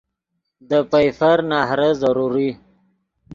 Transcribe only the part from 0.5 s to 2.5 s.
دے پئیفر نہرے ضروری